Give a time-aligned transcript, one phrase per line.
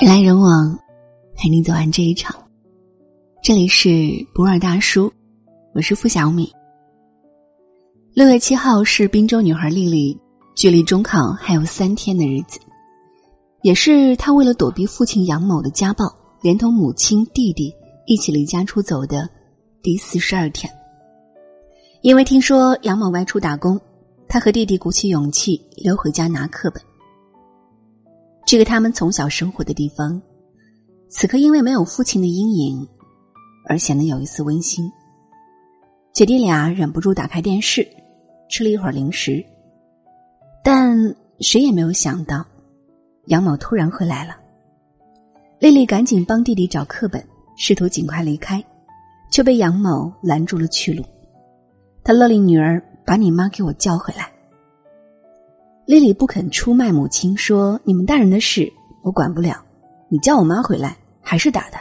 [0.00, 0.78] 人来人往，
[1.34, 2.32] 陪你走完这一场。
[3.42, 3.88] 这里是
[4.32, 5.12] 博尔大叔，
[5.74, 6.52] 我是付小米。
[8.14, 10.16] 六月七号是滨州女孩丽丽
[10.54, 12.60] 距离中考还有三天的日子，
[13.62, 16.04] 也是她为了躲避父亲杨某的家暴，
[16.42, 17.74] 连同母亲、弟弟
[18.06, 19.28] 一起离家出走的
[19.82, 20.72] 第四十二天。
[22.02, 23.76] 因为听说杨某外出打工，
[24.28, 26.80] 她和弟弟鼓起勇气溜回家拿课本。
[28.48, 30.18] 这个他们从小生活的地方，
[31.10, 32.88] 此刻因为没有父亲的阴影，
[33.66, 34.90] 而显得有一丝温馨。
[36.14, 37.86] 姐弟俩忍不住打开电视，
[38.48, 39.44] 吃了一会儿零食，
[40.64, 42.42] 但谁也没有想到，
[43.26, 44.34] 杨某突然回来了。
[45.58, 47.22] 丽丽赶紧帮弟弟找课本，
[47.58, 48.64] 试图尽快离开，
[49.30, 51.04] 却被杨某拦住了去路。
[52.02, 54.32] 他勒令女儿把你妈给我叫回来。
[55.88, 58.70] 丽丽不肯出卖母亲，说：“你们大人的事
[59.00, 59.64] 我管不了，
[60.10, 61.80] 你叫我妈回来还是打她。”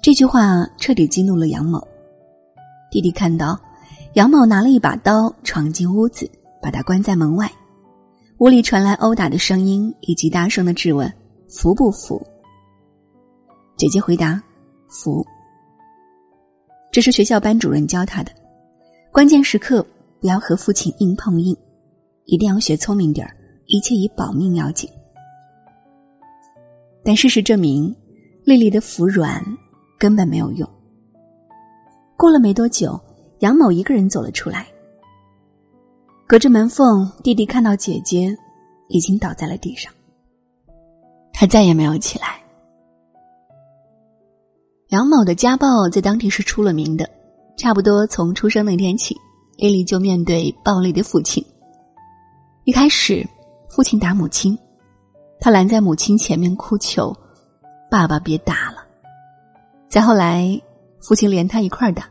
[0.00, 1.86] 这句话彻底激怒了杨某。
[2.90, 3.60] 弟弟看到
[4.14, 6.26] 杨某拿了一把刀闯进屋子，
[6.62, 7.52] 把他关在门外。
[8.38, 11.12] 屋里传来殴打的声音以及大声的质问
[11.52, 12.18] ：“服不服？”
[13.76, 14.42] 姐姐回答
[14.88, 15.22] ：“服。”
[16.90, 18.32] 这是学校班主任教他的，
[19.12, 19.86] 关键时刻。
[20.20, 21.56] 不要和父亲硬碰硬，
[22.26, 23.34] 一定要学聪明点儿，
[23.66, 24.88] 一切以保命要紧。
[27.02, 27.94] 但事实证明，
[28.44, 29.42] 丽丽的服软
[29.98, 30.68] 根本没有用。
[32.18, 33.00] 过了没多久，
[33.38, 34.66] 杨某一个人走了出来，
[36.26, 38.36] 隔着门缝，弟弟看到姐姐
[38.88, 39.90] 已经倒在了地上，
[41.32, 42.38] 他再也没有起来。
[44.88, 47.08] 杨某的家暴在当地是出了名的，
[47.56, 49.16] 差不多从出生那天起。
[49.60, 51.44] 丽丽就面对暴力的父亲。
[52.64, 53.28] 一开始，
[53.68, 54.58] 父亲打母亲，
[55.38, 57.14] 他拦在母亲前面哭求
[57.90, 58.78] ：“爸爸别打了。”
[59.86, 60.58] 再后来，
[61.02, 62.08] 父亲连他一块儿打，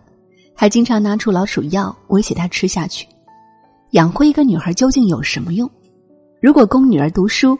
[0.53, 3.07] 还经常拿出老鼠药威胁他吃下去。
[3.93, 5.67] 养活一个女孩究竟有什么用？
[6.39, 7.57] 如果供女儿读书，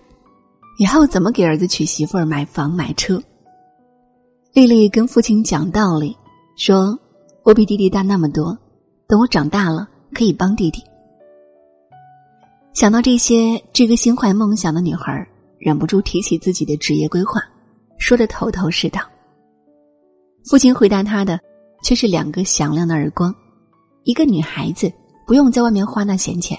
[0.78, 3.20] 以后怎么给儿子娶媳妇儿、买房、买车？
[4.54, 6.16] 丽丽跟父亲讲道理，
[6.56, 6.96] 说
[7.42, 8.56] ：“我比弟弟大那么多。”
[9.10, 10.84] 等我长大了，可以帮弟弟。
[12.74, 15.28] 想到这些，这个心怀梦想的女孩
[15.58, 17.42] 忍不住提起自己的职业规划，
[17.98, 19.02] 说的头头是道。
[20.48, 21.40] 父亲回答她的，
[21.84, 23.34] 却是两个响亮的耳光。
[24.04, 24.94] 一个女孩子
[25.26, 26.56] 不用在外面花那闲钱。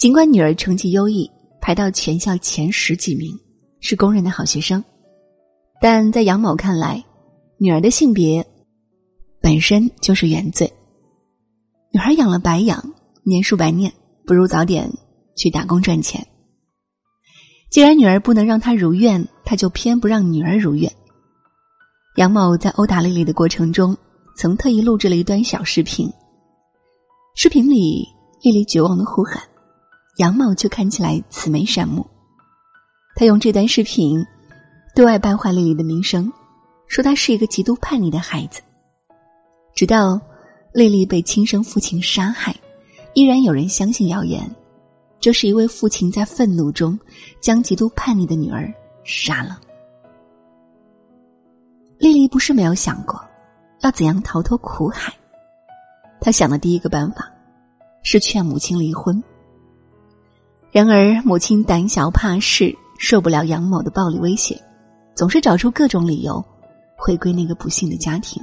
[0.00, 1.30] 尽管女儿成绩优异，
[1.60, 3.32] 排到全校前十几名，
[3.78, 4.82] 是公认的好学生，
[5.80, 7.00] 但在杨某看来，
[7.56, 8.44] 女儿的性别。
[9.44, 10.72] 本身就是原罪。
[11.92, 12.82] 女孩养了白养，
[13.24, 13.92] 念书白念，
[14.24, 14.90] 不如早点
[15.36, 16.26] 去打工赚钱。
[17.70, 20.90] 既然女儿不能让他如愿，他就偏不让女儿如愿。
[22.16, 23.94] 杨某在殴打丽丽的过程中，
[24.34, 26.10] 曾特意录制了一段小视频。
[27.36, 28.08] 视频里，
[28.40, 29.42] 丽丽绝望的呼喊，
[30.16, 32.06] 杨某却看起来慈眉善目。
[33.14, 34.24] 他用这段视频
[34.94, 36.32] 对外败坏丽丽的名声，
[36.88, 38.62] 说她是一个极度叛逆的孩子。
[39.74, 40.20] 直到
[40.72, 42.54] 丽丽被亲生父亲杀害，
[43.12, 44.48] 依然有人相信谣言，
[45.18, 46.98] 这是一位父亲在愤怒中
[47.40, 49.60] 将极度叛逆的女儿杀了。
[51.98, 53.20] 丽丽不是没有想过
[53.80, 55.12] 要怎样逃脱苦海，
[56.20, 57.28] 她想的第一个办法
[58.02, 59.22] 是劝母亲离婚。
[60.70, 64.60] 然而母亲胆小怕事，受不了杨某的暴力威胁，
[65.14, 66.44] 总是找出各种理由
[66.96, 68.40] 回归那个不幸的家庭。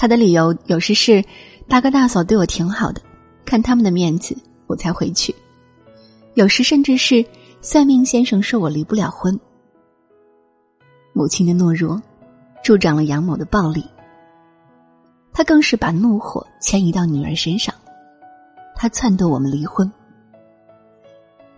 [0.00, 1.22] 他的理由有时是
[1.68, 3.02] 大哥大嫂对我挺好的，
[3.44, 4.34] 看他们的面子
[4.66, 5.30] 我才回去；
[6.32, 7.22] 有时甚至是
[7.60, 9.38] 算命先生说我离不了婚。
[11.12, 12.00] 母亲的懦弱
[12.64, 13.84] 助长了杨某的暴力，
[15.34, 17.74] 他更是把怒火迁移到女儿身上，
[18.74, 19.92] 他撺掇我们离婚。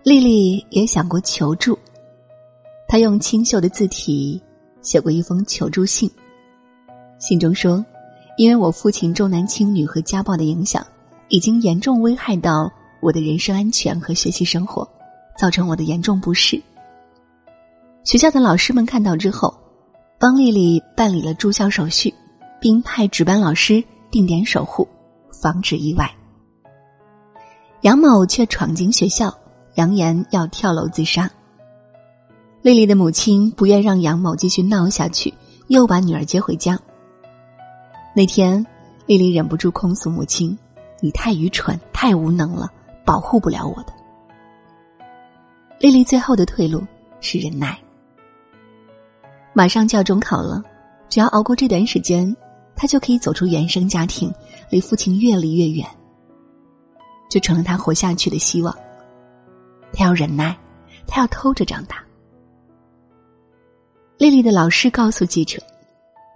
[0.03, 1.79] 丽丽也想过求助，
[2.89, 4.43] 她用清秀的字体
[4.81, 6.11] 写过一封求助信，
[7.19, 7.81] 信中说。
[8.37, 10.85] 因为我父亲重男轻女和家暴的影响，
[11.29, 14.87] 已经严重危害到我的人身安全和学习生活，
[15.37, 16.61] 造成我的严重不适。
[18.03, 19.53] 学校的老师们看到之后，
[20.19, 22.13] 帮丽丽办理了住校手续，
[22.59, 24.87] 并派值班老师定点守护，
[25.41, 26.09] 防止意外。
[27.81, 29.33] 杨某却闯进学校，
[29.75, 31.29] 扬言要跳楼自杀。
[32.61, 35.33] 丽丽的母亲不愿让杨某继续闹下去，
[35.67, 36.79] 又把女儿接回家。
[38.15, 38.63] 那天，
[39.07, 40.55] 丽丽忍不住控诉母亲
[41.01, 42.71] ：“你太愚蠢，太无能了，
[43.03, 43.93] 保护不了我的。”
[45.81, 46.85] 丽丽最后的退路
[47.21, 47.75] 是忍耐。
[49.51, 50.63] 马上就要中考了，
[51.09, 52.35] 只要熬过这段时间，
[52.75, 54.31] 她就可以走出原生家庭，
[54.69, 55.87] 离父亲越离越远，
[57.31, 58.71] 就成了她活下去的希望。
[59.91, 60.55] 她要忍耐，
[61.07, 61.97] 她要偷着长大。
[64.19, 65.59] 丽丽的老师告诉记者，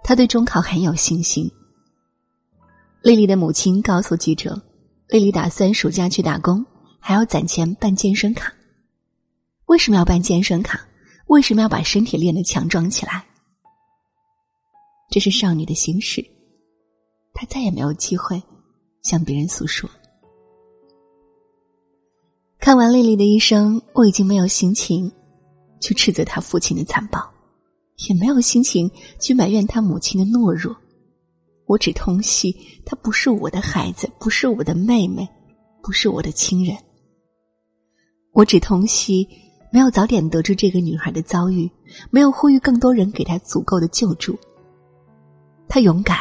[0.02, 1.48] 她对中考很有信心。
[3.02, 4.60] 丽丽的母亲告诉记者，
[5.08, 6.64] 丽丽打算暑假去打工，
[6.98, 8.52] 还要攒钱办健身卡。
[9.66, 10.84] 为什么要办健身卡？
[11.28, 13.24] 为什么要把身体练得强壮起来？
[15.10, 16.24] 这是少女的心事，
[17.32, 18.42] 她再也没有机会
[19.02, 19.88] 向别人诉说。
[22.58, 25.10] 看完丽丽的一生，我已经没有心情
[25.80, 27.20] 去斥责她父亲的残暴，
[28.08, 28.90] 也没有心情
[29.20, 30.76] 去埋怨她母亲的懦弱。
[31.68, 32.52] 我只痛惜
[32.84, 35.28] 她不是我的孩子，不是我的妹妹，
[35.82, 36.76] 不是我的亲人。
[38.32, 39.28] 我只痛惜。
[39.70, 41.70] 没有早点得知这个女孩的遭遇，
[42.10, 44.34] 没有呼吁更多人给她足够的救助。
[45.68, 46.18] 她勇敢、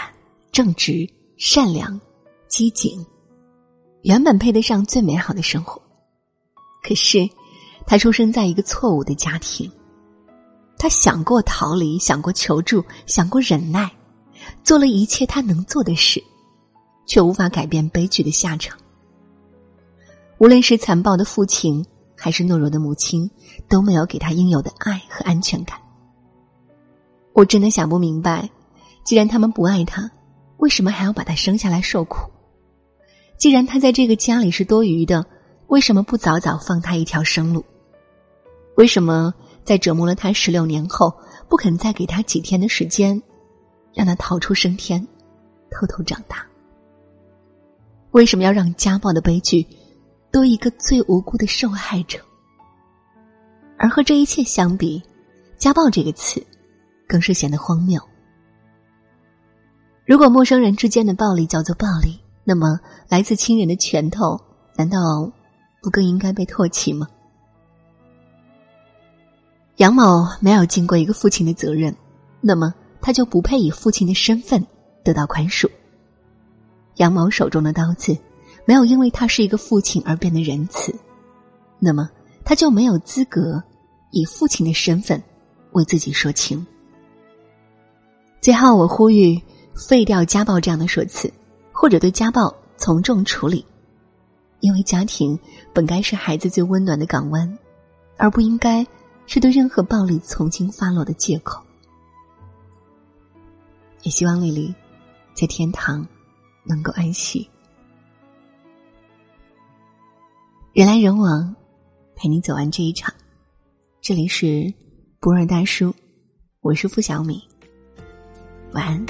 [0.52, 1.08] 正直、
[1.38, 1.98] 善良、
[2.50, 3.06] 机警，
[4.02, 5.82] 原本配得上最美好的生活。
[6.84, 7.26] 可是，
[7.86, 9.72] 她出生在一个错误的家庭。
[10.78, 13.90] 她想过逃离，想过求助，想过忍耐，
[14.64, 16.24] 做了一切他能做的事，
[17.06, 18.78] 却无法改变悲剧的下场。
[20.38, 21.86] 无论是残暴的父亲。
[22.20, 23.30] 还是懦弱的母亲
[23.70, 25.78] 都没有给他应有的爱和安全感。
[27.34, 28.50] 我真的想不明白，
[29.04, 30.10] 既然他们不爱他，
[30.58, 32.28] 为什么还要把他生下来受苦？
[33.38, 35.24] 既然他在这个家里是多余的，
[35.68, 37.64] 为什么不早早放他一条生路？
[38.78, 39.32] 为什么
[39.64, 41.14] 在折磨了他十六年后，
[41.48, 43.22] 不肯再给他几天的时间，
[43.98, 45.06] 让他逃出升天，
[45.72, 46.46] 偷偷长大？
[48.12, 49.66] 为什么要让家暴的悲剧？
[50.32, 52.20] 多一个最无辜的受害者，
[53.76, 55.02] 而和这一切相比
[55.58, 56.46] ，“家暴”这个词，
[57.08, 58.00] 更是显得荒谬。
[60.06, 62.80] 如果陌生人之间的暴力叫做暴力，那么
[63.10, 64.40] 来自亲人的拳头，
[64.76, 65.32] 难道
[65.82, 67.08] 不更应该被唾弃吗？
[69.78, 71.96] 杨某没有尽过一个父亲的责任，
[72.42, 72.72] 那么
[73.08, 74.62] 他就不配以父亲的身份
[75.02, 75.66] 得到宽恕。
[76.98, 78.18] 杨某手中的刀子。
[78.66, 80.94] 没有因为他是一个父亲而变得仁慈，
[81.80, 82.10] 那么
[82.44, 83.64] 他就没有资格
[84.12, 85.24] 以父亲的身份
[85.72, 86.68] 为自己说情。
[88.42, 89.42] 最后，我呼吁
[89.74, 91.32] 废掉“家暴”这样的说辞，
[91.72, 93.66] 或者对家暴从重处理，
[94.60, 95.40] 因为家庭
[95.72, 97.58] 本该是孩子最温暖的港湾，
[98.18, 98.86] 而不应该
[99.28, 101.64] 是对任何暴力从轻发落的借口。
[104.08, 104.74] 也希望丽丽
[105.34, 106.08] 在天堂
[106.64, 107.46] 能够安息。
[110.72, 111.54] 人来人往，
[112.16, 113.14] 陪你走完这一场。
[114.00, 114.74] 这里是
[115.20, 115.94] 博尔大叔，
[116.62, 117.44] 我是付小米，
[118.72, 119.06] 晚安。